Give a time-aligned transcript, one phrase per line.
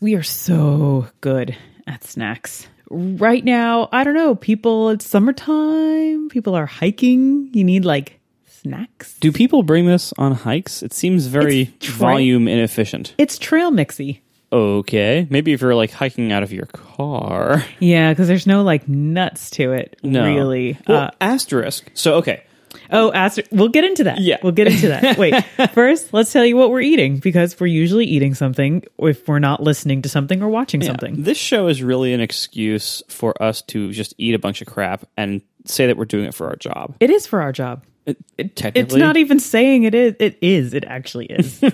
[0.00, 2.66] We are so good at snacks.
[2.90, 7.48] Right now, I don't know, people, it's summertime, people are hiking.
[7.54, 9.14] You need like snacks.
[9.20, 10.82] Do people bring this on hikes?
[10.82, 13.14] It seems very tri- volume inefficient.
[13.16, 14.20] It's trail mixy.
[14.52, 17.64] Okay, maybe if you're like hiking out of your car.
[17.80, 20.78] Yeah, because there's no like nuts to it, No, really.
[20.86, 21.90] Well, Uh, asterisk.
[21.94, 22.44] So okay,
[22.90, 24.20] oh, Aster, we'll get into that.
[24.20, 24.38] Yeah.
[24.42, 25.18] We'll get into that.
[25.18, 25.34] Wait,
[25.72, 29.62] first, let's tell you what we're eating because we're usually eating something if we're not
[29.62, 30.88] listening to something or watching Yeah.
[30.88, 31.22] something.
[31.22, 35.04] This show is really an excuse for us to just eat a bunch of crap
[35.16, 36.96] and say that we're doing it for our job.
[37.00, 37.84] It is for our job.
[38.06, 40.14] It, It's technically, not even saying it is.
[40.20, 40.74] It is.
[40.74, 41.60] It actually is.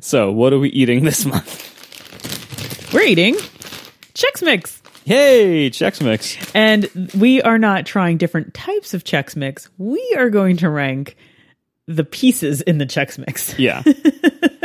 [0.00, 2.92] So, what are we eating this month?
[2.92, 3.34] we're eating
[4.14, 4.82] Chex Mix.
[5.06, 6.36] Hey, Chex Mix.
[6.52, 9.68] And we are not trying different types of Chex Mix.
[9.78, 11.16] We are going to rank
[11.86, 13.56] the pieces in the Chex Mix.
[13.58, 13.84] Yeah.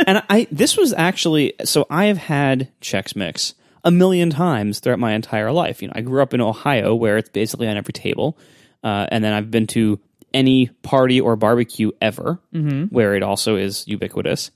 [0.04, 4.98] and I this was actually so I have had Chex Mix a million times throughout
[4.98, 5.80] my entire life.
[5.80, 8.36] You know, I grew up in Ohio where it's basically on every table.
[8.82, 10.00] Uh, and then I've been to
[10.34, 14.50] any party or barbecue ever where it also is ubiquitous.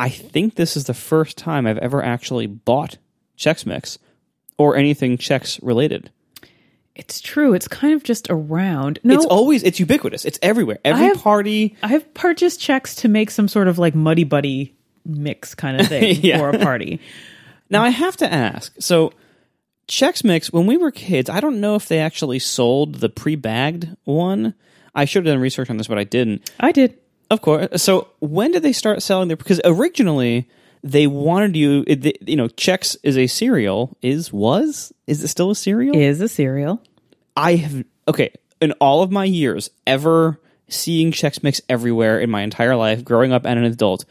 [0.00, 2.98] I think this is the first time I've ever actually bought
[3.38, 4.00] Chex Mix
[4.58, 6.10] or anything Chex related.
[6.94, 7.52] It's true.
[7.52, 8.98] It's kind of just around.
[9.04, 10.24] No, It's always it's ubiquitous.
[10.24, 10.78] It's everywhere.
[10.84, 15.54] Every have- party I've purchased Chex to make some sort of like muddy buddy mix
[15.54, 16.38] kind of thing Yeah.
[16.38, 17.00] for a party.
[17.68, 18.74] Now I have to ask.
[18.80, 19.12] So
[19.88, 23.88] Chex Mix, when we were kids, I don't know if they actually sold the pre-bagged
[24.04, 24.54] one.
[24.94, 26.50] I should have done research on this, but I didn't.
[26.58, 26.98] I did.
[27.30, 27.82] Of course.
[27.82, 29.36] So when did they start selling their?
[29.36, 30.48] Because originally
[30.90, 31.84] they wanted you.
[31.86, 33.96] it- the- You know, Chex is a cereal.
[34.02, 35.96] Is was is it still a cereal?
[35.96, 36.82] Is a cereal.
[37.36, 42.42] I have okay in all of my years ever seeing Chex Mix everywhere in my
[42.42, 44.04] entire life, growing up and an adult.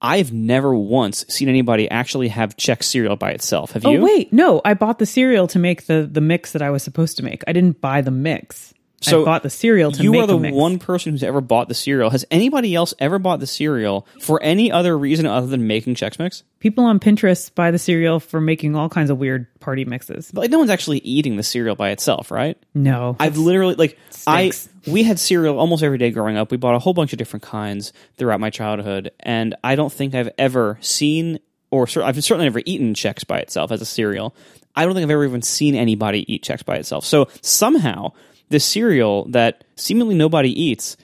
[0.00, 3.72] I've never once seen anybody actually have Chex cereal by itself.
[3.72, 3.98] Have oh, you?
[3.98, 6.82] Oh wait, no, I bought the cereal to make the the mix that I was
[6.82, 7.42] supposed to make.
[7.48, 8.74] I didn't buy the mix.
[9.00, 10.54] So I bought the cereal to you are the mix.
[10.54, 12.10] one person who's ever bought the cereal.
[12.10, 16.18] Has anybody else ever bought the cereal for any other reason other than making Chex
[16.18, 16.42] Mix?
[16.58, 20.30] People on Pinterest buy the cereal for making all kinds of weird party mixes.
[20.32, 22.58] But like, no one's actually eating the cereal by itself, right?
[22.74, 24.50] No, I've literally like I
[24.86, 26.50] we had cereal almost every day growing up.
[26.50, 30.14] We bought a whole bunch of different kinds throughout my childhood, and I don't think
[30.16, 31.38] I've ever seen
[31.70, 34.34] or I've certainly never eaten Chex by itself as a cereal.
[34.74, 37.04] I don't think I've ever even seen anybody eat Chex by itself.
[37.04, 38.12] So somehow
[38.48, 40.96] the cereal that seemingly nobody eats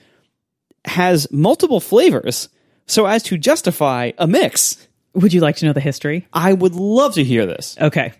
[0.85, 2.49] has multiple flavors
[2.87, 4.87] so as to justify a mix.
[5.13, 6.27] would you like to know the history?
[6.33, 7.75] I would love to hear this.
[7.79, 8.13] Okay,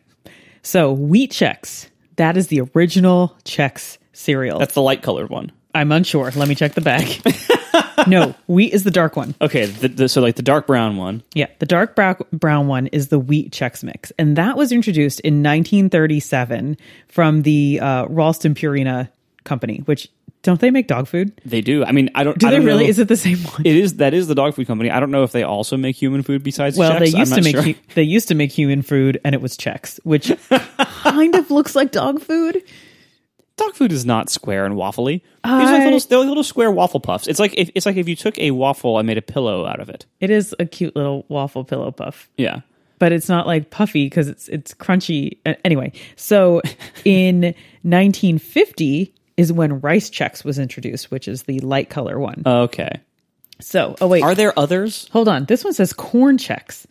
[0.63, 1.87] so wheat Chex.
[2.15, 4.59] That is the original Chex cereal.
[4.59, 5.51] That's the light colored one.
[5.73, 6.31] I'm unsure.
[6.31, 7.21] Let me check the bag.
[8.07, 9.35] no, wheat is the dark one.
[9.41, 11.21] Okay, the, the, so like the dark brown one.
[11.33, 15.19] Yeah, the dark brown, brown one is the wheat Chex Mix, and that was introduced
[15.19, 16.77] in 1937
[17.09, 19.09] from the uh, Ralston Purina
[19.45, 19.81] company.
[19.85, 20.09] Which
[20.43, 21.41] don't they make dog food?
[21.45, 21.83] They do.
[21.85, 22.37] I mean, I don't.
[22.37, 22.83] Do I they don't really?
[22.83, 22.89] know.
[22.89, 23.61] Is it the same one?
[23.65, 24.91] It is that is the dog food company.
[24.91, 26.77] I don't know if they also make human food besides.
[26.77, 26.99] well, Chex.
[26.99, 27.73] they used to make sure.
[27.95, 30.31] they used to make human food, and it was Chex, which
[31.03, 32.61] kind of looks like dog food.
[33.57, 35.21] dog food is not square and waffly.
[35.21, 37.27] These are like little, they're like little square waffle puffs.
[37.27, 39.79] It's like if, it's like if you took a waffle and made a pillow out
[39.79, 40.05] of it.
[40.19, 42.29] It is a cute little waffle pillow puff.
[42.37, 42.61] Yeah.
[42.99, 45.37] but it's not like puffy because it's it's crunchy.
[45.63, 46.61] Anyway, so
[47.05, 52.43] in 1950 is when rice Chex was introduced, which is the light color one.
[52.45, 53.01] Okay.
[53.59, 55.09] so, oh wait, Are there others?
[55.11, 55.45] hold on.
[55.45, 56.85] This one says corn Chex.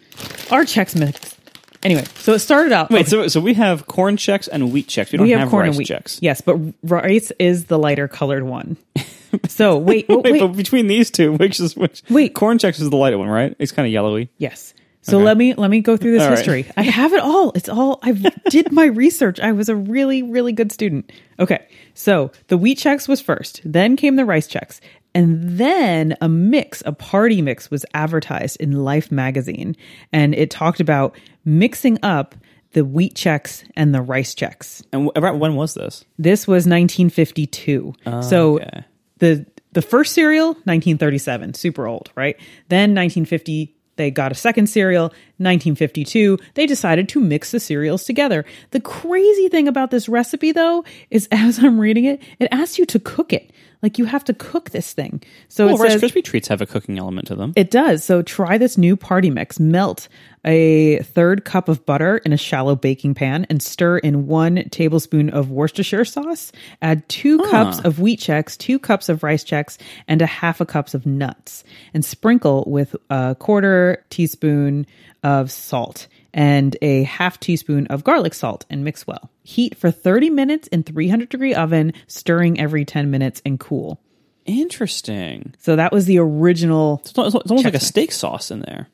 [0.53, 1.37] Our Chex mix.
[1.83, 2.89] Anyway, so it started out.
[2.91, 5.13] Wait, okay, so so we have corn Chex and wheat Chex.
[5.13, 5.89] We don't we have, have corn rice and wheat.
[5.89, 6.19] Chex.
[6.23, 8.77] Yes, but rice is the lighter colored one.
[9.49, 12.05] So wait, oh, Wait, wait, but between these two, which is which?
[12.09, 12.35] Wait.
[12.35, 13.57] corn Chex is the light one, right?
[13.59, 14.31] It's kind of yellowy.
[14.39, 14.75] Yes.
[15.05, 16.39] So let me let me go through this All right.
[16.39, 16.71] history.
[16.77, 17.53] I have it all.
[17.55, 18.13] It's all I
[18.49, 19.39] did my research.
[19.39, 21.13] I was a really really good student.
[21.39, 21.67] Okay.
[21.95, 24.81] So the wheat Chex was first, then came the rice Chex,
[25.15, 29.77] and then a mix, a party mix was advertised in Life magazine
[30.13, 32.35] and it talked about mixing up
[32.73, 34.85] the wheat Chex and the rice Chex.
[34.93, 36.05] And about when was this?
[36.19, 37.95] This was 1952.
[38.23, 38.85] so okay.
[39.19, 42.37] the the first cereal 1937, super old, right?
[42.69, 45.13] Then 1950 they got a second cereal.
[45.39, 48.45] 1952 they decided to mix the cereals together.
[48.71, 52.87] The crazy thing about this recipe though is as I'm reading it, it asks you
[52.87, 53.51] to cook it.
[53.85, 55.23] Like you have to cook this thing.
[55.49, 57.53] So Well, Rice says Krispie treats have a cooking element to them.
[57.55, 58.03] it does.
[58.03, 59.61] So try this new party mix.
[59.61, 60.09] Melt
[60.43, 65.29] a third cup of butter in a shallow baking pan and stir in one tablespoon
[65.29, 66.51] of Worcestershire sauce.
[66.81, 69.77] Add two cups of wheat Chex, two cups of rice Chex,
[70.09, 74.87] and a half a cups of nuts, and sprinkle with a quarter teaspoon
[75.23, 79.31] of salt and a half teaspoon of garlic salt and mix well.
[79.45, 84.01] Heat for 30 minutes in 300 degree oven, stirring every 10 minutes and cool.
[84.45, 85.55] Interesting.
[85.59, 87.01] So that was the original.
[87.05, 88.89] It's almost, it's almost like a steak sauce in there.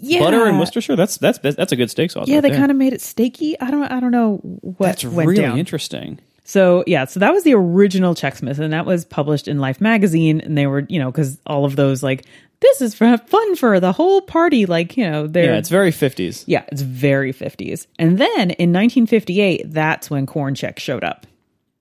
[0.00, 0.20] Yeah.
[0.20, 0.96] Butter and Worcestershire.
[0.96, 2.26] That's that's that's a good steak sauce.
[2.26, 3.54] Yeah, right they kind of made it steaky.
[3.60, 5.58] I don't I don't know what That's went really down.
[5.58, 6.18] interesting.
[6.44, 9.80] So yeah, so that was the original Chex Mix, and that was published in Life
[9.80, 12.24] magazine, and they were you know because all of those like
[12.60, 16.44] this is fun for the whole party, like you know they're Yeah, it's very fifties.
[16.46, 21.26] yeah it's very fifties, and then in 1958 that's when corn Chex showed up.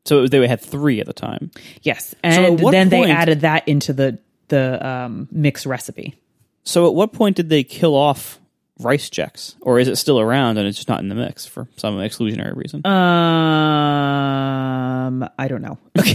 [0.06, 1.52] So was, they had three at the time.
[1.82, 6.16] Yes, and what then they added that into the the um, mix recipe.
[6.64, 8.40] So at what point did they kill off
[8.80, 11.68] rice Chex, or is it still around and it's just not in the mix for
[11.78, 12.82] some exclusionary reason?
[12.86, 12.94] Um,
[15.38, 15.78] I don't know.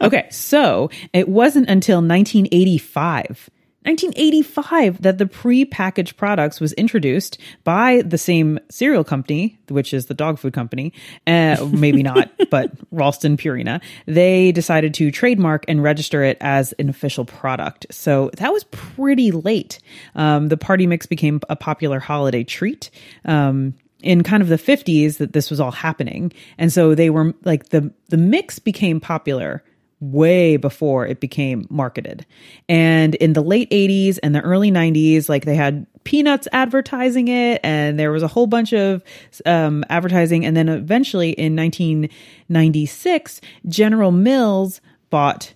[0.00, 0.28] Okay.
[0.30, 3.50] so it wasn't until 1985.
[3.88, 10.14] 1985 that the pre-packaged products was introduced by the same cereal company, which is the
[10.14, 10.92] dog food company,
[11.26, 13.80] uh, maybe not, but Ralston Purina.
[14.04, 17.86] They decided to trademark and register it as an official product.
[17.90, 19.78] So that was pretty late.
[20.14, 22.90] Um, the party mix became a popular holiday treat.
[23.24, 27.34] Um, in kind of the 50s that this was all happening and so they were
[27.42, 29.64] like the the mix became popular
[30.00, 32.24] way before it became marketed.
[32.68, 37.60] And in the late 80s and the early 90s like they had peanuts advertising it
[37.64, 39.02] and there was a whole bunch of
[39.44, 40.44] um, advertising.
[40.46, 44.80] And then eventually in 1996 general mills
[45.10, 45.54] bought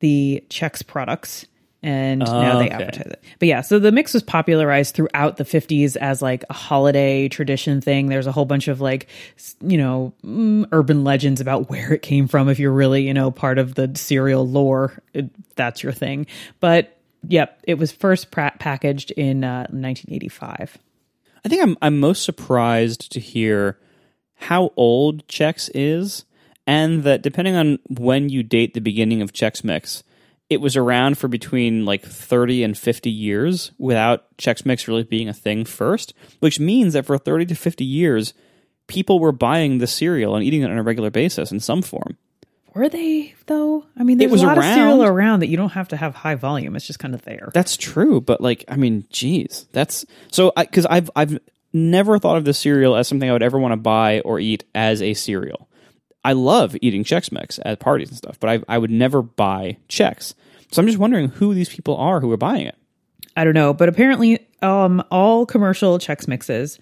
[0.00, 1.46] the chex products
[1.84, 2.74] and now they okay.
[2.74, 3.24] advertise it.
[3.38, 7.82] But yeah, so the mix was popularized throughout the 50s as like a holiday tradition
[7.82, 8.06] thing.
[8.06, 9.06] There's a whole bunch of like,
[9.60, 13.30] you know, mm, urban legends about where it came from if you're really, you know,
[13.30, 16.26] part of the cereal lore, it, that's your thing.
[16.58, 16.96] But
[17.28, 20.78] yep, it was first pra- packaged in uh, 1985.
[21.44, 23.78] I think I'm I'm most surprised to hear
[24.36, 26.24] how old Chex is,
[26.66, 30.02] and that depending on when you date the beginning of Chex Mix,
[30.54, 35.28] it was around for between like 30 and 50 years without Chex Mix really being
[35.28, 38.32] a thing first, which means that for 30 to 50 years,
[38.86, 42.16] people were buying the cereal and eating it on a regular basis in some form.
[42.74, 43.84] Were they though?
[43.96, 45.10] I mean, there's was a lot of cereal around.
[45.10, 46.74] around that you don't have to have high volume.
[46.74, 47.50] It's just kind of there.
[47.54, 50.52] That's true, but like, I mean, geez, that's so.
[50.56, 51.38] Because I've I've
[51.72, 54.64] never thought of the cereal as something I would ever want to buy or eat
[54.74, 55.68] as a cereal.
[56.24, 59.76] I love eating Chex Mix at parties and stuff, but I I would never buy
[59.88, 60.34] Chex.
[60.74, 62.74] So I'm just wondering who these people are who are buying it.
[63.36, 66.78] I don't know, but apparently, um, all commercial Chex mixes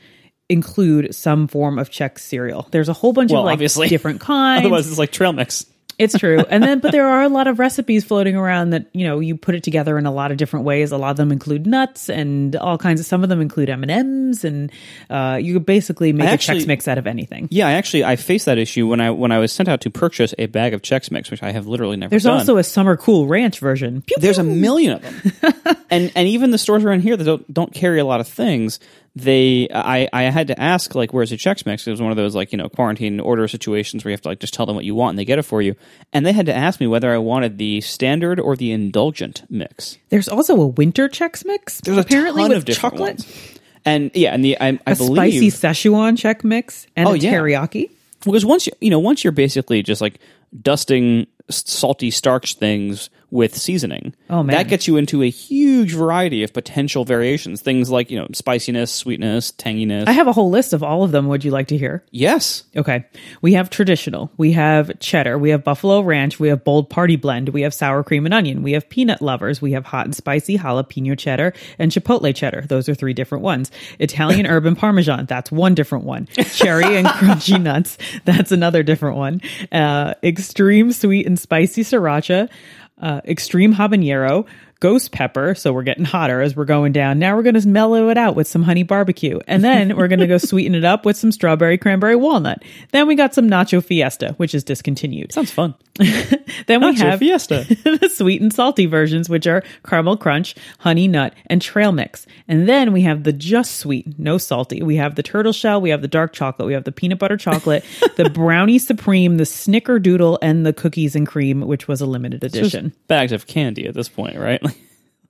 [0.49, 2.67] include some form of Chex cereal.
[2.71, 3.89] There's a whole bunch Well, of like obviously.
[3.89, 4.61] different kinds.
[4.61, 5.67] Otherwise, it's like trail mix.
[6.03, 9.07] It's true, and then but there are a lot of recipes floating around that you
[9.07, 10.93] know you put it together in a lot of different ways.
[10.93, 13.07] A lot of them include nuts and all kinds of.
[13.07, 14.71] Some of them include M and M's, and
[15.11, 17.49] uh, you could basically make I a actually- Chex mix out of anything.
[17.51, 19.91] Yeah, I actually I faced that issue when I when I was sent out to
[19.91, 22.39] purchase a bag of Chex Mix, which I have literally never There's done.
[22.39, 24.03] also a summer cool ranch version.
[24.03, 25.55] Pew, There's a million of them,
[25.91, 28.81] and and even the stores around here that don't don't carry a lot of things.
[29.15, 31.87] They, I, I had to ask like, where's the Chex Mix?
[31.87, 34.29] It was one of those like you know quarantine order situations where you have to
[34.29, 35.75] like just tell them what you want and they get it for you.
[36.15, 39.99] And they had to ask me whether I wanted the standard or the indulgent mix.
[40.09, 41.83] There's also a winter Chex mix.
[41.83, 43.59] There's apparently with of chocolate, ones.
[43.85, 45.49] And yeah, and the I, I a believe spicy
[45.91, 47.35] Szechuan Chex mix, and Oh, a yeah.
[47.35, 47.91] teriyaki.
[48.25, 50.21] because once you you know once you're basically just like
[50.63, 54.55] dusting salty starch things with seasoning Oh, man.
[54.57, 58.93] that gets you into a huge variety of potential variations things like you know spiciness
[58.93, 61.27] sweetness tanginess I have a whole list of all of them.
[61.27, 62.05] Would you like to hear?
[62.13, 63.05] yes Okay.
[63.41, 64.31] We have traditional.
[64.37, 65.39] We have cheddar.
[65.39, 66.39] We have buffalo ranch.
[66.39, 67.49] We have bold party blend.
[67.51, 68.63] We have sour cream and onion.
[68.63, 69.61] We have peanut lovers.
[69.63, 72.63] We have hot and spicy jalapeno cheddar and chipotle cheddar.
[72.63, 73.71] Those are three different ones.
[73.99, 75.27] Italian urban parmesan.
[75.27, 76.27] That's one different one.
[76.55, 77.97] Cherry and crunchy nuts.
[78.25, 79.41] That's another different one.
[79.71, 82.49] Uh, extreme sweet and spicy sriracha.
[83.03, 84.47] Uh, extreme habanero.
[84.83, 87.21] Ghost pepper, so we're getting hotter as we're going down.
[87.21, 89.39] Now we're going to mellow it out with some honey barbecue.
[89.47, 92.65] And then we're going to go sweeten it up with some strawberry cranberry walnut.
[92.91, 95.33] Then we got some nacho fiesta, which is discontinued.
[95.33, 95.77] sounds fun
[96.67, 97.65] Then we have Fiesta.
[97.85, 102.27] the sweet and salty versions, which are caramel crunch, honey nut, and trail mix.
[102.49, 104.83] And then we have the just sweet, no salty.
[104.83, 107.37] We have the turtle shell, we have the dark chocolate, we have the peanut butter
[107.37, 107.85] chocolate,
[108.17, 112.93] the brownie supreme, the snickerdoodle, and the cookies and cream, which was a limited edition.
[113.07, 114.63] bags of candy at this point right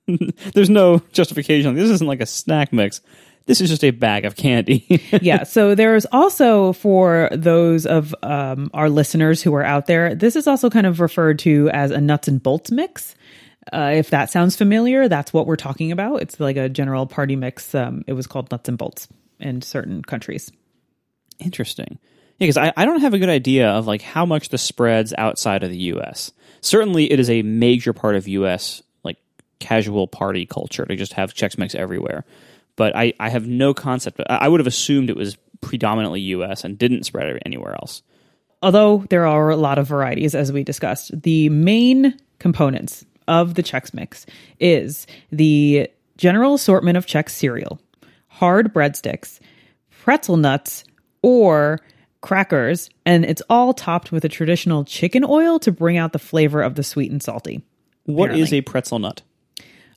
[0.53, 1.75] There's no justification.
[1.75, 3.01] This isn't like a snack mix.
[3.45, 5.01] This is just a bag of candy.
[5.21, 5.43] yeah.
[5.43, 10.47] So there's also for those of um, our listeners who are out there, this is
[10.47, 13.15] also kind of referred to as a nuts and bolts mix.
[13.71, 16.21] Uh, if that sounds familiar, that's what we're talking about.
[16.21, 17.75] It's like a general party mix.
[17.75, 20.51] Um, it was called nuts and bolts in certain countries.
[21.39, 21.99] Interesting.
[22.39, 25.13] Yeah, because I, I don't have a good idea of like how much the spreads
[25.17, 26.31] outside of the U.S.
[26.61, 28.81] Certainly, it is a major part of U.S.
[29.63, 32.25] casual party culture to just have Chex Mix everywhere.
[32.75, 34.19] But I, I have no concept.
[34.27, 36.63] I, would have assumed it was predominantly U.S.
[36.63, 38.03] and didn't spread anywhere else.
[38.61, 43.63] Although there are a lot of varieties, as we discussed, the main components of the
[43.63, 44.25] Chex Mix
[44.59, 47.79] is the general assortment of Chex cereal,
[48.27, 49.39] hard breadsticks,
[50.01, 50.83] pretzel nuts,
[51.21, 51.79] or
[52.21, 56.61] crackers, and it's all topped with a traditional chicken oil to bring out the flavor
[56.61, 57.61] of the sweet and salty.
[58.05, 58.57] What is apparently.
[58.57, 59.21] a pretzel nut?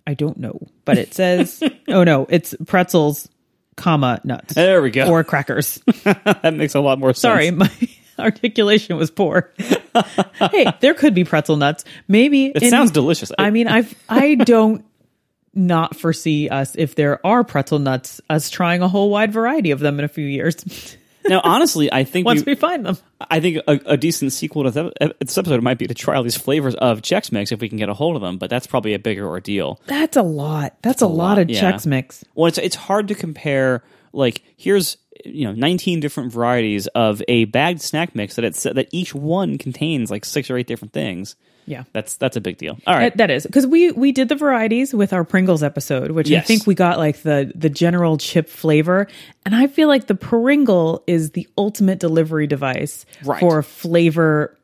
[0.07, 3.29] I don't know, but it says, oh no, it's pretzels,
[3.77, 4.55] comma nuts.
[4.55, 5.11] There we go.
[5.11, 5.81] Or crackers.
[6.05, 7.21] that makes a lot more sense.
[7.21, 7.71] Sorry, my
[8.19, 9.53] articulation was poor.
[10.35, 11.85] hey, there could be pretzel nuts.
[12.09, 13.33] Maybe It sounds delicious.
[13.39, 14.85] I mean, I've I don't
[15.55, 19.81] not foresee us if there are pretzel nuts us trying a whole wide variety of
[19.81, 20.57] them in a few years
[21.29, 22.97] now, honestly, I think once we, we find them.
[23.21, 26.23] I think a, a decent sequel to th- this episode might be to try all
[26.23, 28.39] these flavors of Chex Mix if we can get a hold of them.
[28.39, 29.81] But that's probably a bigger ordeal.
[29.87, 30.77] That's a lot.
[30.83, 31.73] That's a, lot, lot, of yeah.
[31.73, 32.25] Chex Mix.
[32.35, 33.83] Well, it's it's hard to compare.
[34.13, 38.89] Like here's you know 19 different varieties of a bagged snack mix that it's that
[38.93, 41.37] each one contains like six or eight different things.
[41.67, 41.85] Yeah.
[41.93, 42.79] That's that's a big deal.
[42.87, 43.13] All right.
[43.17, 46.41] That- that is because we we did the varieties with our Pringles episode, which I
[46.41, 49.09] think we got like the the general chip flavor,
[49.45, 53.41] and I feel like the Pringle is the ultimate delivery device Right.
[53.41, 54.57] for a flavor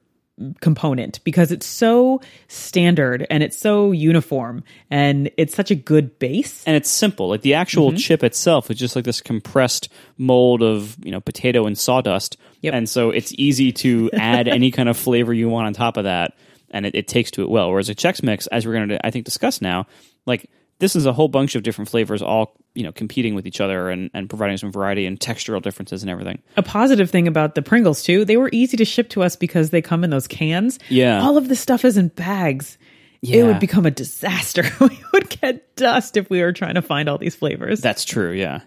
[0.60, 6.64] component because it's so standard and it's so uniform and it's such a good base.
[6.66, 7.28] and it's simple.
[7.28, 7.96] Like the actual Mm-hmm.
[7.98, 12.74] chip itself is just like this compressed mold of you know potato and sawdust, Yep.
[12.74, 16.04] and so it's easy to add any kind of flavor you want on top of
[16.04, 16.34] that,
[16.72, 17.70] and it, it takes to it well.
[17.70, 19.86] Whereas a Chex Mix, as we're going to I think discuss now,
[20.26, 23.60] like this is a whole bunch of different flavors, all you know competing with each
[23.60, 26.42] other and, and providing some variety and textural differences and everything.
[26.56, 29.70] A positive thing about the Pringles too, they were easy to ship to us because
[29.70, 30.78] they come in those cans.
[30.88, 31.22] Yeah.
[31.22, 32.78] All of the stuff is in bags.
[33.20, 33.42] yeah.
[33.42, 34.64] It would become a disaster.
[34.80, 37.80] we would get dust if we were trying to find all these flavors.
[37.80, 38.62] That's true, yeah.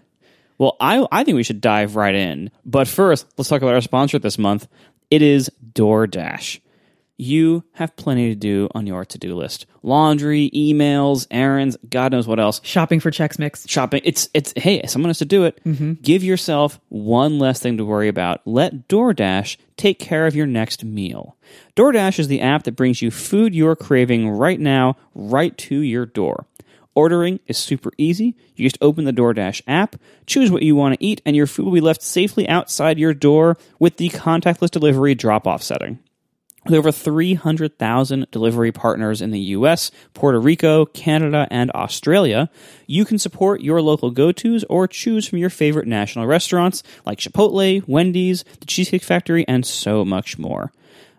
[0.58, 2.50] Well, I I think we should dive right in.
[2.64, 4.66] But first, let's talk about our sponsor this month.
[5.10, 6.60] It is DoorDash.
[7.18, 9.64] You have plenty to do on your to-do list.
[9.82, 12.60] Laundry, emails, errands, God knows what else.
[12.62, 13.66] Shopping for Chex Mix.
[13.66, 14.02] Shopping.
[14.04, 15.58] It's it's hey, someone has to do it.
[15.64, 15.94] Mm-hmm.
[16.02, 18.42] Give yourself one less thing to worry about.
[18.44, 21.36] Let DoorDash take care of your next meal.
[21.74, 26.04] DoorDash is the app that brings you food you're craving right now, right to your
[26.04, 26.46] door.
[26.94, 28.36] Ordering is super easy.
[28.56, 29.96] You just open the DoorDash app,
[30.26, 33.14] choose what you want to eat, and your food will be left safely outside your
[33.14, 35.98] door with the contactless delivery drop off setting.
[36.66, 42.50] With over 300,000 delivery partners in the US, Puerto Rico, Canada, and Australia,
[42.88, 47.20] you can support your local go tos or choose from your favorite national restaurants like
[47.20, 50.72] Chipotle, Wendy's, the Cheesecake Factory, and so much more.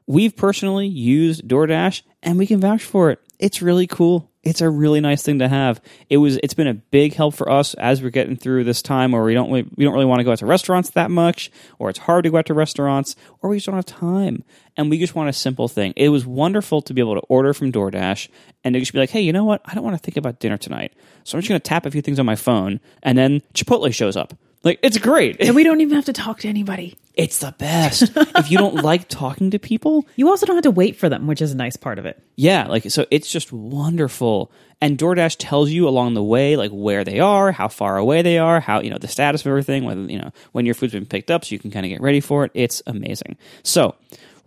[0.05, 3.21] We've personally used DoorDash and we can vouch for it.
[3.39, 4.29] It's really cool.
[4.47, 5.81] It's a really nice thing to have.
[6.09, 9.11] It was it's been a big help for us as we're getting through this time
[9.11, 11.51] where we don't really, we don't really want to go out to restaurants that much
[11.79, 14.43] or it's hard to go out to restaurants or we just don't have time
[14.75, 15.93] and we just want a simple thing.
[15.95, 18.29] It was wonderful to be able to order from DoorDash
[18.63, 19.61] and to just be like, "Hey, you know what?
[19.65, 20.93] I don't want to think about dinner tonight.
[21.23, 23.93] So I'm just going to tap a few things on my phone and then Chipotle
[23.93, 24.33] shows up."
[24.67, 25.37] Like, it's great.
[25.39, 26.97] And we don't even have to talk to anybody.
[27.13, 28.11] It's the best.
[28.15, 31.25] if you don't like talking to people, You also don't have to wait for them,
[31.25, 32.21] which is a nice part of it.
[32.35, 34.51] yeah, like so it's just wonderful.
[34.81, 38.37] And DoorDash tells you along the way like where they are, how far away they
[38.37, 41.05] are, how you know the status of everything, whether you know when your food's been
[41.05, 42.51] picked up so you can kind of get ready for it.
[42.53, 43.37] It's amazing.
[43.63, 43.95] So,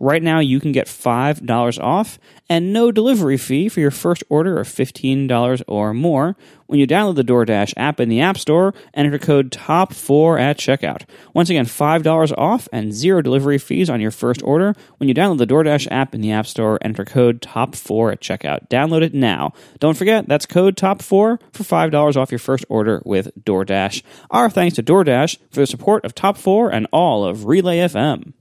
[0.01, 4.59] right now you can get $5 off and no delivery fee for your first order
[4.59, 9.05] of $15 or more when you download the DoorDash app in the App Store and
[9.05, 11.03] enter code TOP4 at checkout.
[11.33, 15.37] Once again, $5 off and zero delivery fees on your first order when you download
[15.37, 18.67] the DoorDash app in the App Store and enter code TOP4 at checkout.
[18.69, 19.53] Download it now.
[19.79, 24.01] Don't forget, that's code TOP4 for $5 off your first order with DoorDash.
[24.31, 28.33] Our thanks to DoorDash for the support of Top 4 and all of Relay FM.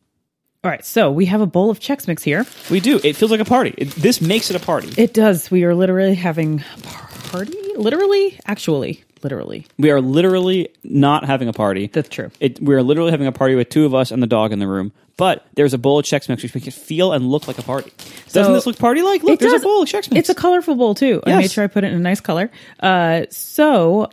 [0.63, 2.45] All right, so we have a bowl of Chex Mix here.
[2.71, 3.01] We do.
[3.03, 3.73] It feels like a party.
[3.79, 4.93] It, this makes it a party.
[4.99, 5.51] It does.
[5.51, 7.57] We are literally having a party.
[7.77, 9.03] Literally, actually.
[9.23, 9.67] literally.
[9.79, 11.87] We are literally not having a party.
[11.87, 12.31] That's true.
[12.41, 14.59] It, we are literally having a party with two of us and the dog in
[14.59, 14.93] the room.
[15.17, 17.63] But there's a bowl of Chex Mix which makes it feel and look like a
[17.63, 17.91] party.
[18.31, 19.23] Doesn't this look party like?
[19.23, 19.63] Look, there's does.
[19.63, 20.17] a bowl of Chex Mix.
[20.17, 21.23] It's a colorful bowl too.
[21.25, 22.51] I made sure I put it in a nice color.
[22.79, 24.11] Uh, so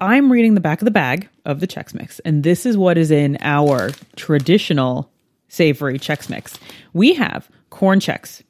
[0.00, 2.96] I'm reading the back of the bag of the Chex Mix, and this is what
[2.96, 5.10] is in our traditional
[5.50, 6.58] savory Chex Mix.
[6.94, 8.42] We have corn Chex,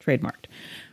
[0.00, 0.46] trademarked,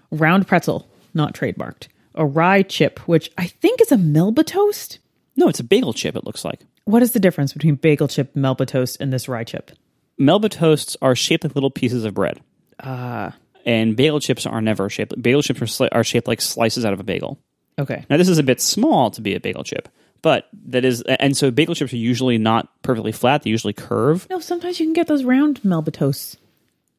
[0.10, 4.98] round pretzel, not trademarked, a rye chip, which I think is a Melba toast.
[5.36, 6.16] no, it's a bagel chip.
[6.16, 9.44] It looks like What is the difference between bagel chip, Melba toast, and this rye
[9.44, 9.72] chip?
[10.18, 12.42] Melba toasts are shaped like little pieces of bread.
[12.80, 15.20] Ah, and bagel chips are never shaped.
[15.22, 17.40] Bagel chips are, sli- are shaped like slices out of a bagel.
[17.80, 18.06] okay.
[18.10, 19.88] Now this is a bit small to be a bagel chip,
[20.22, 23.44] but that is, and so bagel chips are usually not perfectly flat.
[23.44, 24.28] They usually curve.
[24.30, 26.38] No, sometimes you can get those round Melba toasts,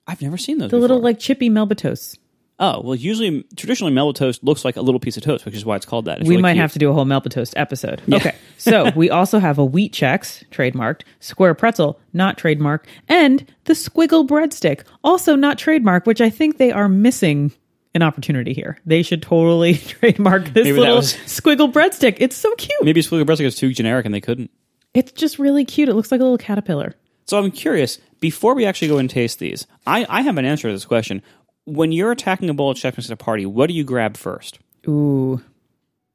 [0.07, 0.71] I've never seen those.
[0.71, 2.19] the little like chippy Melba toasts.
[2.59, 5.65] oh well, usually traditionally Melba toast looks like a little piece of toast, which is
[5.65, 6.19] why it's called that.
[6.21, 6.63] It's we really might cute.
[6.63, 8.03] have to do a whole Melba Toast episode.
[8.13, 8.35] Okay.
[8.59, 14.27] so we also have a wheat chex, trademarked, square pretzel, not trademark, and the squiggle
[14.27, 17.53] breadstick, also not trademark, which I think they are missing
[17.95, 18.79] an opportunity here.
[18.87, 22.17] They should totally trademark this Maybe that little was- squiggle breadstick.
[22.19, 22.83] It's so cute.
[22.83, 24.51] Maybe Squiggle Breast is too generic and they couldn't.
[24.95, 25.89] It's just really cute.
[25.89, 26.95] It looks like a little caterpillar.
[27.27, 27.99] So I'm curious.
[28.21, 31.23] Before we actually go and taste these, I, I have an answer to this question.
[31.65, 34.17] When you're attacking a bowl of Chex Mix at a party, what do you grab
[34.17, 34.59] first?
[34.89, 35.41] Ooh,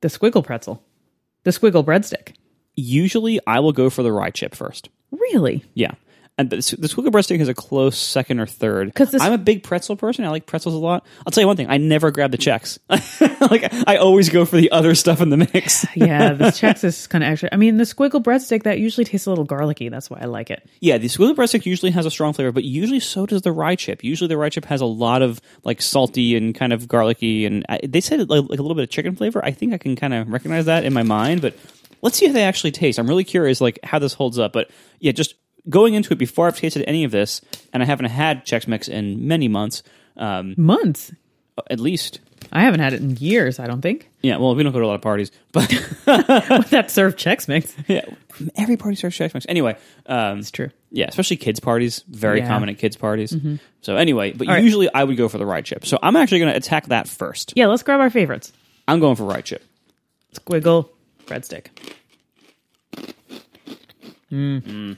[0.01, 0.83] the squiggle pretzel,
[1.43, 2.35] the squiggle breadstick.
[2.75, 4.89] Usually, I will go for the rye chip first.
[5.11, 5.63] Really?
[5.73, 5.93] Yeah.
[6.39, 8.87] And the, the squiggle breadstick is a close second or third.
[8.89, 10.23] Because I'm a big pretzel person.
[10.23, 11.03] I like pretzels a lot.
[11.25, 11.67] I'll tell you one thing.
[11.67, 12.77] I never grab the Chex.
[13.51, 15.85] like I always go for the other stuff in the mix.
[15.97, 17.49] Yeah, the chex is kind of extra.
[17.51, 19.89] I mean, the squiggle breadstick that usually tastes a little garlicky.
[19.89, 20.67] That's why I like it.
[20.79, 23.75] yeah, the squiggle breadstick usually has a strong flavor, but usually so does the rye
[23.75, 24.03] chip.
[24.03, 27.65] Usually the rye chip has a lot of like salty and kind of garlicky, and
[27.67, 29.43] I, they said like, like a little bit of chicken flavor.
[29.43, 31.55] I think I can kind of recognize that in my mind, but
[32.03, 32.99] let's see how they actually taste.
[32.99, 34.53] I'm really curious like how this holds up.
[34.53, 35.33] But yeah, just
[35.69, 37.41] going into it before I've tasted any of this,
[37.73, 39.83] and I haven't had Chex Mix in many months,
[40.17, 41.11] um, Months.
[41.69, 42.19] at least.
[42.51, 43.59] I haven't had it in years.
[43.59, 45.67] I don't think Yeah, well, we don't go to a lot of parties, but
[46.05, 47.75] that serve Chex Mix.
[47.87, 48.05] yeah,
[48.55, 49.45] every party serves Chex Mix.
[49.49, 50.69] Anyway, um, It's true.
[50.91, 52.43] yeah, especially kids' parties, very Yeah.
[52.45, 52.53] Mm-hmm.
[52.53, 53.35] common at kids' parties.
[53.81, 54.63] So anyway, but right.
[54.63, 55.85] usually I would go for the rye chip.
[55.85, 57.53] So I'm actually going to attack that first.
[57.55, 58.53] Yeah, let's grab our favorites.
[58.87, 59.63] I'm going for rye chip.
[60.35, 60.89] Squiggle
[61.25, 61.67] breadstick.
[64.31, 64.97] Mm.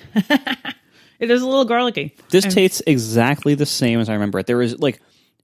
[0.14, 2.16] it is a little garlicky.
[2.30, 4.46] This tastes exactly the same as I remember it.
[4.46, 5.00] There is like,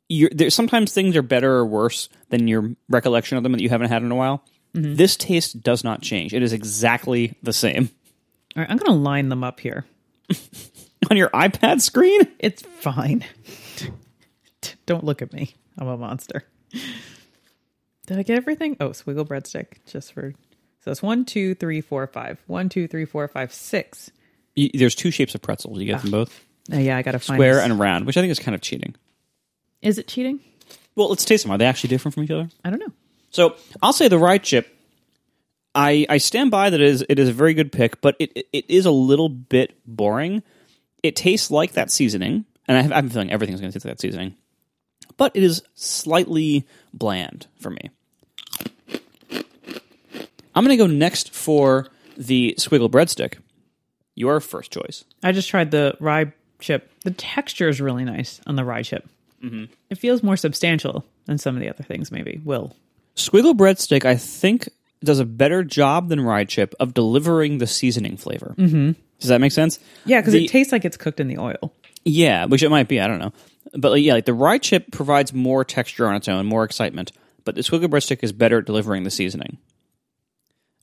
[0.08, 3.68] you're, there sometimes things are better or worse than your recollection of them that you
[3.68, 4.44] haven't had in a while.
[4.74, 4.96] Mm-hmm.
[4.96, 6.32] This taste does not change.
[6.34, 7.90] It is exactly the same
[8.56, 9.84] All right, I'm going to line them up here.
[11.10, 12.22] on your iPad screen.
[12.38, 13.24] It's fine.
[14.86, 15.54] Don't look at me.
[15.78, 16.44] I'm a monster.
[18.06, 18.76] Did I get everything?
[18.80, 19.84] Oh, squiggle breadstick.
[19.86, 20.34] Just for
[20.80, 22.42] so it's one, two, three, four, five.
[22.46, 24.10] One, two, three, four, five, six.
[24.56, 25.78] There's two shapes of pretzels.
[25.78, 26.18] You get them ah.
[26.24, 27.64] both Oh, yeah, I gotta find square this.
[27.64, 28.94] and round, which I think is kind of cheating.
[29.80, 30.40] Is it cheating?
[30.94, 31.50] Well, let's taste them.
[31.52, 32.48] Are they actually different from each other?
[32.64, 32.92] I don't know.
[33.30, 34.68] So I'll say the rye chip.
[35.74, 38.46] I I stand by that it is it is a very good pick, but it
[38.52, 40.42] it- is a little bit boring.
[41.02, 43.96] It tastes like that seasoning, and I have, I'm feeling everything's going to taste like
[43.96, 44.36] that seasoning,
[45.16, 47.90] but it is slightly bland for me.
[50.54, 53.38] I'm going to go next for the squiggle breadstick.
[54.14, 55.04] Your first choice.
[55.22, 56.90] I just tried the rye chip.
[57.04, 59.08] The texture is really nice on the rye chip.
[59.90, 62.12] It feels more substantial than some of the other things.
[62.12, 62.76] Maybe will.
[63.16, 64.68] Squiggle breadstick, I think,
[65.02, 68.54] does a better job than rye chip of delivering the seasoning flavor.
[68.56, 68.92] Mm-hmm.
[69.18, 69.80] Does that make sense?
[70.04, 71.72] Yeah, because it tastes like it's cooked in the oil.
[72.04, 73.00] Yeah, which it might be.
[73.00, 73.32] I don't know,
[73.74, 77.12] but like, yeah, like the rye chip provides more texture on its own, more excitement.
[77.44, 79.58] But the squiggle breadstick is better at delivering the seasoning.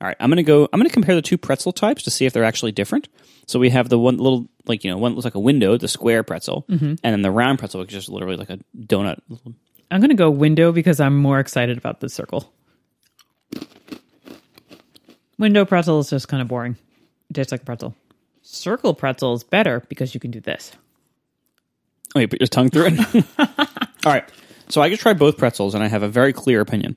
[0.02, 0.70] All right, I'm gonna go.
[0.72, 3.10] I'm gonna compare the two pretzel types to see if they're actually different.
[3.48, 5.90] So we have the one little, like you know, one looks like a window, the
[5.90, 6.86] square pretzel, mm-hmm.
[6.86, 9.20] and then the round pretzel, which is just literally like a donut.
[9.92, 12.54] I'm gonna go window because I'm more excited about the circle.
[15.38, 16.78] Window pretzel is just kind of boring.
[17.30, 17.96] It tastes like a pretzel.
[18.42, 20.72] Circle pretzel is better because you can do this.
[22.16, 23.26] Oh, you put your tongue through it.
[23.40, 24.30] All right,
[24.70, 26.96] so I just tried both pretzels, and I have a very clear opinion.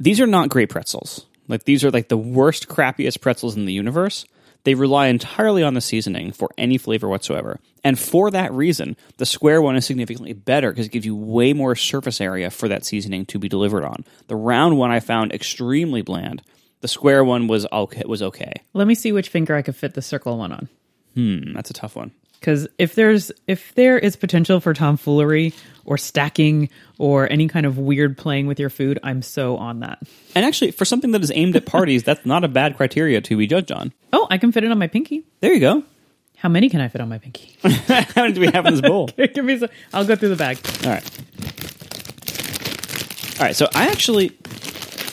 [0.00, 1.26] These are not great pretzels.
[1.48, 4.24] Like these are like the worst, crappiest pretzels in the universe.
[4.64, 7.60] They rely entirely on the seasoning for any flavor whatsoever.
[7.84, 11.52] And for that reason, the square one is significantly better because it gives you way
[11.52, 14.04] more surface area for that seasoning to be delivered on.
[14.28, 16.42] The round one I found extremely bland.
[16.80, 18.02] The square one was okay.
[18.06, 18.54] Was okay.
[18.72, 20.68] Let me see which finger I could fit the circle one on.
[21.14, 22.12] Hmm, that's a tough one.
[22.40, 25.54] Because if there's if there is potential for tomfoolery
[25.84, 26.68] or stacking
[27.04, 29.98] or any kind of weird playing with your food, I'm so on that.
[30.34, 33.36] And actually, for something that is aimed at parties, that's not a bad criteria to
[33.36, 33.92] be judged on.
[34.14, 35.26] Oh, I can fit it on my pinky.
[35.40, 35.82] There you go.
[36.38, 37.58] How many can I fit on my pinky?
[37.62, 39.08] How many do we have in this bowl?
[39.18, 39.68] Give me some.
[39.92, 40.56] I'll go through the bag.
[40.82, 41.04] All right.
[43.38, 43.54] All right.
[43.54, 44.30] So I actually,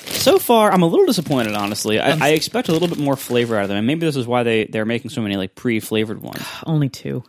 [0.08, 1.56] so far, I'm a little disappointed.
[1.56, 4.06] Honestly, I, um, I expect a little bit more flavor out of them, and maybe
[4.06, 6.42] this is why they they're making so many like pre-flavored ones.
[6.66, 7.26] Only two.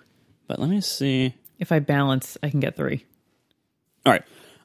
[0.46, 1.34] But let me see.
[1.58, 3.04] If I balance, I can get three.
[4.06, 4.22] All right.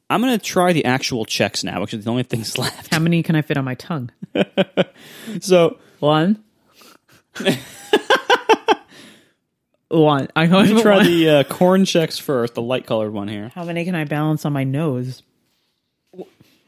[0.10, 2.94] I'm gonna try the actual Chex now, which is the only things left.
[2.94, 4.10] How many can I fit on my tongue?
[5.42, 6.44] So One.
[9.90, 10.28] one.
[10.36, 11.06] I'm going to try one.
[11.06, 13.52] the uh, corn Chex first, the light colored one here.
[13.56, 15.24] How many can I balance on my nose?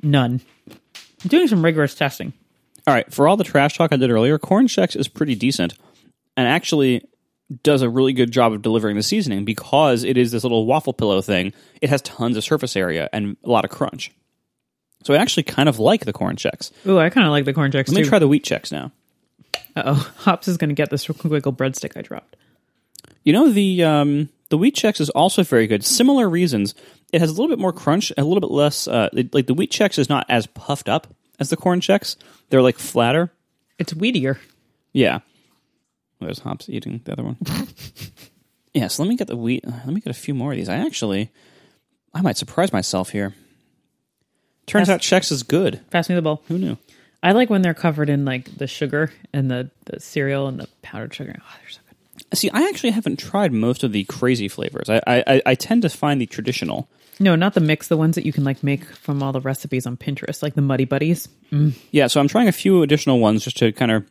[0.02, 0.42] None.
[0.70, 2.34] I'm doing some rigorous testing.
[2.88, 5.74] All right, for all the trash talk I did earlier, Corn Chex is pretty decent
[6.38, 7.04] and actually
[7.64, 10.94] does a really good job of delivering the seasoning because it is this little waffle
[10.94, 11.54] pillow thing.
[11.82, 14.12] It has tons of surface area and a lot of crunch.
[15.04, 16.72] So I actually kind of like the Corn Chex.
[16.86, 18.10] Ooh, I kind of like the corn Chex Let me too.
[18.10, 18.92] try the Wheat Chex now.
[19.76, 22.36] Uh oh, Hops is going to get this wiggle breadstick I dropped.
[23.24, 25.84] You know the um, the Wheat Chex is also very good.
[25.86, 26.76] Similar reasons.
[27.14, 28.88] It has a little bit more crunch, a little bit less.
[28.88, 31.08] Uh, it- like the Wheat Chex is not as puffed up
[31.40, 32.16] as the Corn Chex.
[32.50, 33.32] They're like flatter.
[33.80, 34.38] It's wheatier.
[34.94, 35.20] Yeah.
[36.20, 37.38] There's Hops eating the other one.
[38.74, 39.66] yeah, so let me get the wheat.
[39.66, 40.70] uh, Let me get a few more of these.
[40.70, 41.32] I actually,
[42.14, 43.34] I might surprise myself here.
[44.68, 44.96] Turns Yes.
[44.96, 45.80] out Chex is good.
[45.90, 46.44] Pass me the bowl.
[46.48, 46.78] Who knew?
[47.24, 50.68] I like when they're covered in like the sugar and the, the cereal and the
[50.82, 51.36] powdered sugar.
[51.40, 52.38] Oh, they're so good.
[52.38, 54.90] See, I actually haven't tried most of the crazy flavors.
[54.90, 56.88] I, I, I- I tend to find the traditional.
[57.20, 57.88] No, not the mix.
[57.90, 60.62] The ones that you can like make from all the recipes on Pinterest, like the
[60.62, 61.28] Muddy Buddies.
[61.92, 64.06] Yeah, so I'm trying a few additional ones just to kind of,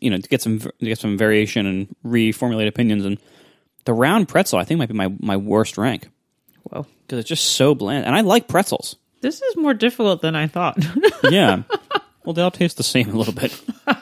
[0.00, 3.04] you know, to get some to get some variation and reformulate opinions.
[3.04, 3.18] And
[3.84, 6.08] the round pretzel, I think, might be my my worst rank
[6.64, 8.04] Whoa, because it's just so bland.
[8.06, 8.96] And I like pretzels.
[9.22, 10.78] this is more difficult than I thought.
[11.30, 11.62] Yeah.
[12.24, 13.58] well, they all taste the same a little bit.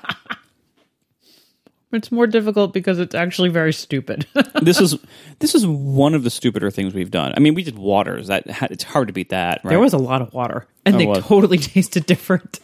[1.93, 4.27] it's more difficult because it's actually very stupid.
[4.63, 4.97] this is
[5.39, 7.33] this is one of the stupider things we've done.
[7.37, 8.27] I mean, we did waters.
[8.29, 9.61] That it's hard to beat that.
[9.65, 9.71] Right?
[9.71, 11.25] There was a lot of water, and Oh, they was.
[11.25, 12.61] totally tasted different.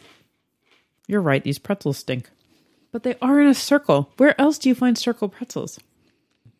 [1.07, 2.31] You're right; these pretzels stink,
[2.95, 4.09] but they are in a circle.
[4.19, 5.81] Where else do you find circle pretzels?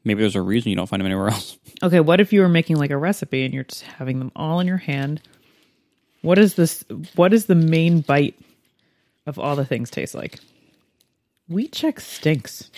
[0.03, 1.57] maybe there's a reason you don't find them anywhere else.
[1.83, 4.59] Okay, what if you were making like a recipe and you're just having them all
[4.61, 5.21] in your hand?
[6.23, 6.85] What is this?
[7.15, 8.39] What is the main bite
[9.27, 10.39] of all the things taste like?
[11.49, 12.71] Wheat Chex stinks.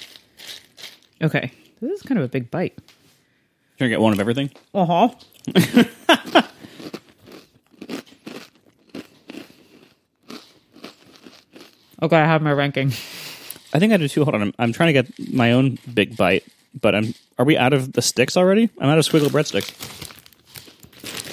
[1.23, 2.77] Okay, this is kind of a big bite.
[3.79, 4.51] You're gonna get one of everything.
[4.75, 5.09] Uh huh.
[12.03, 12.93] okay, I have my ranking.
[13.73, 14.25] I think I do too.
[14.25, 16.45] Hold on, I'm, I'm trying to get my own big bite,
[16.81, 17.15] but I'm.
[17.39, 18.71] Are we out of the sticks already?
[18.79, 19.73] I'm out of squiggle breadsticks.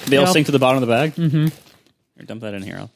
[0.06, 0.32] They all Yeah.
[0.32, 1.14] sink to the bottom of the bag.
[1.14, 1.46] Mm-hmm.
[1.46, 2.76] Here, dump that in here.
[2.78, 2.90] I'll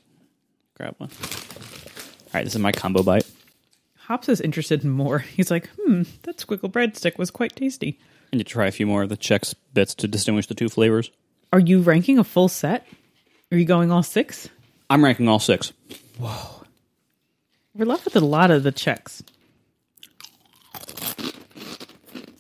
[0.77, 1.09] grab one.
[1.11, 3.25] All right, this is my combo bite.
[3.97, 5.19] Hops is interested in more.
[5.37, 7.99] He's like, hmm, that squiggle breadstick was quite tasty.
[8.31, 11.11] And you try a few more of the Chex bits to distinguish the two flavors.
[11.53, 12.87] Are you ranking a full set?
[13.51, 14.49] Are you going all six?
[14.91, 15.73] I'm ranking all six.
[17.79, 19.23] We're left with a lot of the Chex.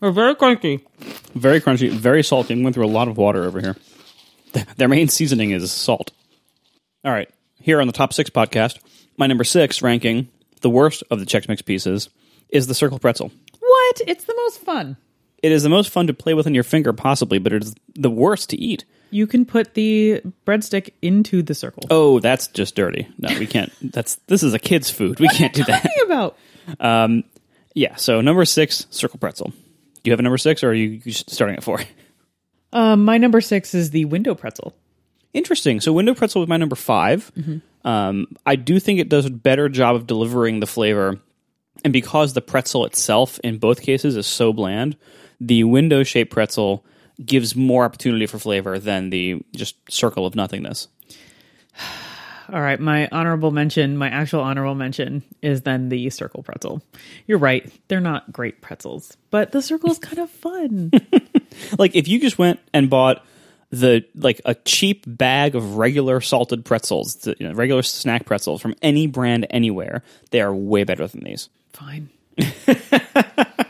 [0.00, 0.84] We're very crunchy.
[1.32, 2.54] Very crunchy, very salty.
[2.54, 3.76] I'm going through a lot of water over here.
[4.76, 6.10] Their main seasoning is salt.
[7.04, 8.80] All right, here on the top six podcast,
[9.16, 10.28] my number six ranking,
[10.62, 12.08] the worst of the Chex Mix pieces,
[12.48, 13.30] is the circle pretzel.
[13.60, 14.00] What?
[14.08, 14.96] It's the most fun.
[15.42, 17.74] It is the most fun to play with in your finger, possibly, but it is
[17.94, 18.84] the worst to eat.
[19.10, 21.84] You can put the breadstick into the circle.
[21.90, 23.08] Oh, that's just dirty.
[23.18, 23.72] No, we can't.
[23.92, 25.18] That's this is a kid's food.
[25.18, 25.82] We can't do that.
[25.82, 26.36] What are you about?
[27.74, 27.96] Yeah.
[27.96, 29.48] So number six, circle pretzel.
[29.50, 31.80] Do you have a number six, or are you just starting at four?
[32.72, 34.74] Um, my number six is the window pretzel.
[35.32, 35.80] Interesting.
[35.80, 37.32] So window pretzel was my number 5
[37.84, 41.18] Um, I do think it does a better job of delivering the flavor,
[41.84, 44.96] and because the pretzel itself in both cases is so bland,
[45.40, 46.84] the window shaped pretzel
[47.24, 50.88] gives more opportunity for flavor than the just circle of nothingness.
[52.50, 56.80] All right, my honorable mention, my actual honorable mention is then the circle pretzel.
[57.26, 60.90] You're right, they're not great pretzels, but the circle is kind of fun.
[61.78, 63.24] Like if you just went and bought
[63.70, 68.62] the like a cheap bag of regular salted pretzels, the, you know, regular snack pretzels
[68.62, 71.48] from any brand anywhere, they are way better than these.
[71.72, 72.10] Fine.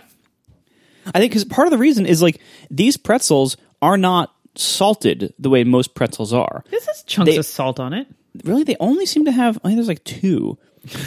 [1.15, 2.41] I think because part of the reason is like
[2.71, 6.65] these pretzels are not salted the way most pretzels are.
[6.71, 8.07] This has chunks They- of salt on it.
[8.45, 9.57] Really, they only seem to have.
[9.65, 10.59] I think there's like two.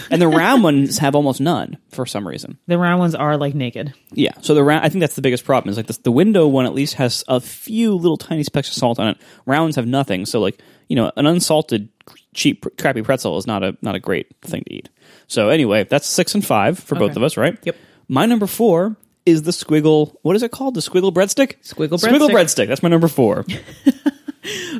[0.09, 2.57] and the round ones have almost none for some reason.
[2.67, 3.93] The round ones are like naked.
[4.11, 6.45] Yeah, so the round I think that's the biggest problem is like this, the window
[6.47, 9.17] one at least has a few little tiny specks of salt on it.
[9.45, 10.25] Rounds have nothing.
[10.25, 10.59] So like
[10.89, 11.87] you know an unsalted
[12.33, 14.89] cheap crappy pretzel is not a not a great thing to eat.
[15.27, 17.57] So anyway, that's six and five for both of us, right?
[17.63, 17.77] Yep.
[18.09, 20.15] My number four is the squiggle.
[20.21, 20.73] What is it called?
[20.75, 21.61] The squiggle breadstick.
[21.63, 22.65] Squiggle Squiggle breadstick.
[22.65, 22.67] breadstick.
[22.67, 23.45] That's my number four.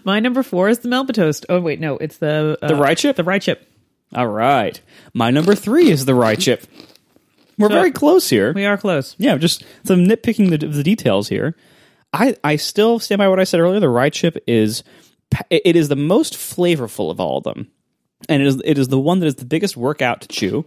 [0.04, 1.46] My number four is the Melba toast.
[1.48, 3.16] Oh wait, no, it's the uh, The rye chip?
[3.16, 3.70] The rye chip.
[4.16, 4.82] All right.
[5.14, 6.66] My number three is the rye chip.
[7.60, 8.54] We're So- very close here.
[8.54, 9.16] We are close.
[9.20, 11.56] Yeah, just some nitpicking the, the details here.
[12.12, 13.80] I, I still stand by what I said earlier.
[13.80, 14.84] The rye chip is
[15.52, 17.70] it is the most flavorful of all of them,
[18.28, 20.66] and it is it is the one that is the biggest workout to chew,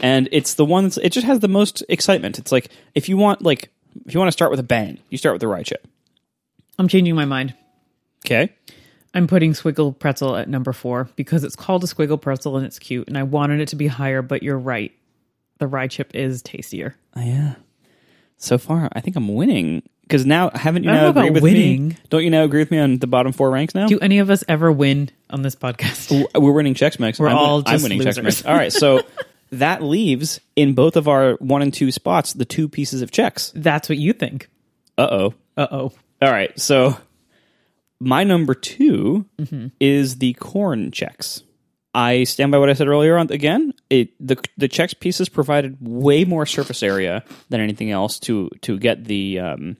[0.00, 2.38] and it's the one that's it just has the most excitement.
[2.38, 3.70] It's like if you want like
[4.06, 5.86] if you want to start with a bang, you start with the rye chip.
[6.78, 7.54] I'm changing my mind.
[8.26, 8.52] Okay,
[9.12, 12.78] I'm putting squiggle pretzel at number four because it's called a squiggle pretzel and it's
[12.78, 14.22] cute, and I wanted it to be higher.
[14.22, 14.92] But you're right,
[15.58, 16.96] the rye chip is tastier.
[17.16, 17.54] oh, yeah.
[18.36, 21.22] So far, I think I'm winning because now haven't you I don't now know agree
[21.28, 21.88] about with winning.
[21.88, 21.96] me?
[22.10, 23.86] Don't you now agree with me on the bottom four ranks now?
[23.86, 26.28] Do any of us ever win on this podcast?
[26.34, 27.18] We're winning Chex Mix.
[27.18, 28.22] We're I'm, all I'm just winning losers.
[28.22, 28.44] Mix.
[28.44, 29.02] All right, so
[29.58, 33.52] that leaves in both of our one and two spots the two pieces of Chex.
[33.54, 34.48] That's what you think.
[34.98, 35.34] Uh oh.
[35.56, 35.92] Uh oh.
[36.22, 36.96] All right, so
[38.00, 39.66] my number 2 Mm-hmm.
[39.80, 41.42] is the corn Chex.
[41.96, 43.16] I stand by what I said earlier.
[43.16, 48.18] On again, it the the Chex pieces provided way more surface area than anything else
[48.20, 49.76] to to get the um,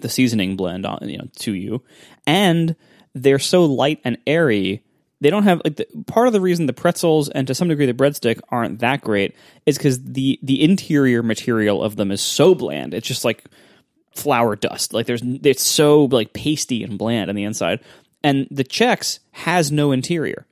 [0.00, 1.82] the seasoning blend on you know to you,
[2.26, 2.74] and
[3.14, 4.82] they're so light and airy.
[5.22, 7.86] They don't have like the, part of the reason the pretzels and to some degree
[7.86, 12.56] the breadstick aren't that great is because the the interior material of them is so
[12.56, 12.92] bland.
[12.92, 13.44] It's just like
[14.16, 14.92] flour dust.
[14.92, 17.78] Like there's it's so like pasty and bland on the inside.
[18.24, 20.44] And the Chex has no interior.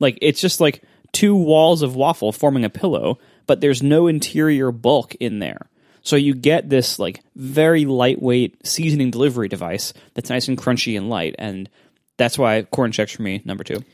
[0.00, 4.72] Like it's just like two walls of waffle forming a pillow, but there's no interior
[4.72, 5.68] bulk in there.
[6.02, 11.08] So you get this like very lightweight seasoning delivery device that's nice and crunchy and
[11.08, 11.68] light, and
[12.16, 13.84] that's why corn Chex for me number two.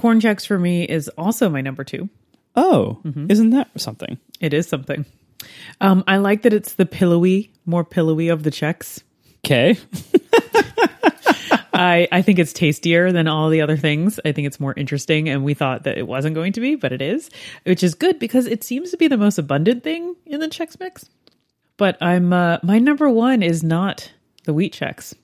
[0.00, 2.08] Corn Chex for me is also my number two.
[2.56, 4.18] Oh, isn't that something?
[4.40, 5.04] It is something.
[5.78, 9.02] Um, I like that it's the pillowy, more pillowy of the Chex.
[9.44, 9.76] Okay,
[11.74, 14.18] I, I think it's tastier than all the other things.
[14.24, 16.92] I think it's more interesting, and we thought that it wasn't going to be, but
[16.92, 17.28] it is,
[17.64, 20.80] which is good because it seems to be the most abundant thing in the Chex
[20.80, 21.10] Mix.
[21.76, 24.10] But I'm uh, my number one is not
[24.44, 25.14] the wheat Chex.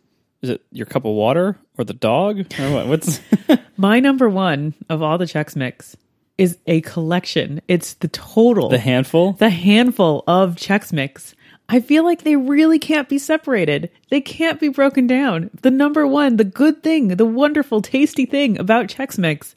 [0.46, 2.86] Is it your cup of water or the dog or what?
[2.86, 3.20] What's
[3.76, 5.96] My number one of all the Chex Mix
[6.38, 7.60] is a collection.
[7.66, 9.32] It's the total, the handful?
[9.32, 11.34] the handful of Chex Mix.
[11.68, 13.90] I feel like they really can't be separated.
[14.08, 15.50] They can't be broken down.
[15.62, 19.56] The number one, the good thing, the wonderful, tasty thing about Chex Mix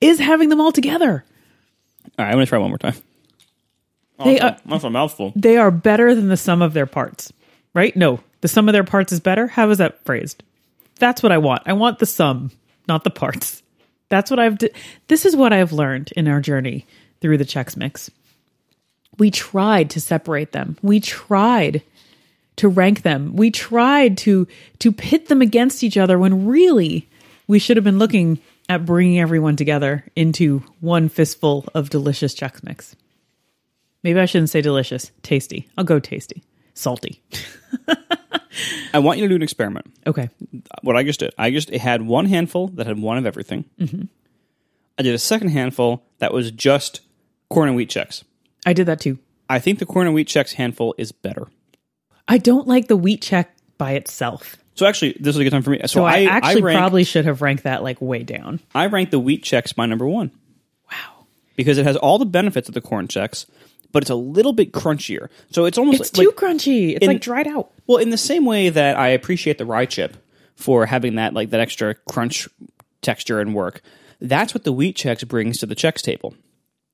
[0.00, 1.24] is having them all together.
[2.18, 2.94] All right, I'm gonna try one more time.
[4.24, 5.32] They that's, are- a, that's a mouthful.
[5.36, 7.32] They are better than the sum of their parts,
[7.74, 7.94] right?
[7.96, 9.46] No, the sum of their parts is better.
[9.46, 10.42] How is that phrased?
[10.98, 11.62] That's what I want.
[11.66, 12.50] I want the sum,
[12.88, 13.62] not the parts.
[14.08, 14.58] That's what I've.
[14.58, 14.70] D-
[15.08, 16.86] this is what I've learned in our journey
[17.20, 18.10] through the Chex Mix.
[19.18, 20.76] We tried to separate them.
[20.82, 21.82] We tried
[22.56, 23.36] to rank them.
[23.36, 24.46] We tried to
[24.80, 27.08] to pit them against each other when really
[27.46, 32.62] we should have been looking at bringing everyone together into one fistful of delicious Chex
[32.62, 32.94] Mix.
[34.02, 35.10] Maybe I shouldn't say delicious.
[35.22, 35.68] Tasty.
[35.76, 36.42] I'll go tasty.
[36.80, 37.22] Salty.
[38.92, 39.86] I want you to do an experiment.
[40.06, 40.28] Okay.
[40.82, 43.64] What I just did, I just had one handful that had one of everything.
[43.78, 44.02] Mm-hmm.
[44.98, 47.00] I did a second handful that was just
[47.48, 48.24] corn and wheat Chex.
[48.66, 49.18] I did that too.
[49.48, 51.46] I think the corn and wheat Chex handful is better.
[52.28, 54.56] I don't like the wheat check by itself.
[54.74, 55.78] So actually, this is a good time for me.
[55.82, 58.60] So, So I, I actually I probably should have ranked that like way down.
[58.74, 60.30] I ranked the wheat Chex my number one
[60.90, 61.26] Wow.
[61.56, 63.46] because it has all the benefits of the corn Chex,
[63.92, 65.28] but it's a little bit crunchier.
[65.50, 66.90] So it's almost It's like, too crunchy.
[66.96, 67.70] It's in- like dried out.
[67.86, 70.16] Well, in the same way that I appreciate the rye chip
[70.54, 72.48] for having that like that extra crunch
[73.02, 73.82] texture and work,
[74.20, 76.34] that's what the wheat Chex brings to the Chex table.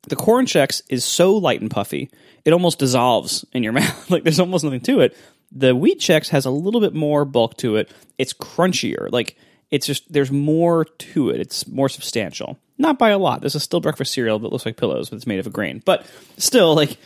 [0.09, 2.09] The corn Chex is so light and puffy,
[2.45, 4.11] it almost dissolves in your mouth.
[4.11, 5.17] like there's almost nothing to it.
[5.53, 7.91] The wheat Chex has a little bit more bulk to it.
[8.19, 9.11] It's crunchier.
[9.11, 9.37] Like
[9.71, 11.41] it's just there's more to it.
[11.41, 12.59] It's more substantial.
[12.79, 13.41] Not by a lot.
[13.41, 15.83] This is still breakfast cereal that looks like pillows, but it's made of a grain.
[15.85, 16.99] But still, like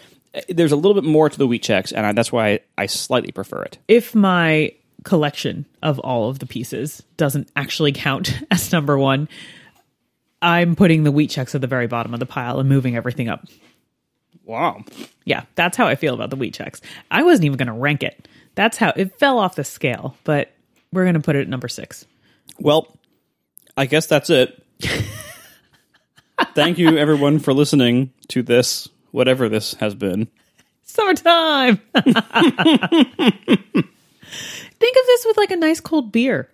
[0.48, 2.87] there's a little bit more to the wheat Chex, and I, that's why I, I
[2.87, 3.78] slightly prefer it.
[3.88, 4.72] If my
[5.04, 9.28] collection of all of the pieces doesn't actually count as number one,
[10.42, 13.28] I'm putting the wheat Chex at the very bottom of the pile and moving everything
[13.28, 13.46] up.
[14.44, 14.85] Wow.
[15.24, 16.80] Yeah, that's how I feel about the wheat Chex.
[17.11, 18.26] I wasn't even going to rank it.
[18.54, 20.50] That's how it fell off the scale, but
[20.92, 22.04] we're going to put it at number six.
[22.59, 22.96] Well,
[23.76, 24.64] I guess that's it.
[26.55, 30.29] Thank you, everyone, for listening to this, whatever this has been.
[30.85, 31.76] Summertime.
[31.94, 32.16] Think
[34.96, 36.48] of this with like a nice cold beer.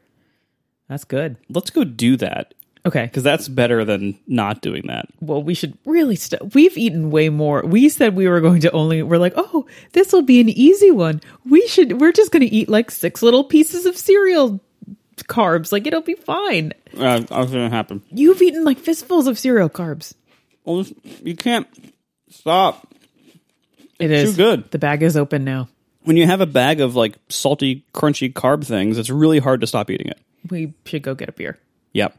[0.88, 1.36] That's good.
[1.48, 3.04] Let's go do that Okay.
[3.04, 5.08] because that's better than not doing that.
[5.20, 7.62] Well, we should really st- we've eaten way more.
[7.62, 10.90] We said we were going to only we're like, "Oh, this will be an easy
[10.90, 11.20] one.
[11.48, 14.60] We should we're just going to eat like six little pieces of cereal
[15.24, 15.72] carbs.
[15.72, 18.02] Like it'll be fine." Uh, that's going to happen.
[18.10, 20.14] You've eaten like fistfuls of cereal carbs.
[20.64, 20.84] Well,
[21.22, 21.66] you can't
[22.30, 22.86] stop.
[23.98, 24.70] It Too is good.
[24.70, 25.68] The bag is open now.
[26.02, 29.66] When you have a bag of like salty, crunchy carb things, it's really hard to
[29.66, 30.18] stop eating it.
[30.48, 31.58] We should go get a beer.
[31.92, 32.16] Yep.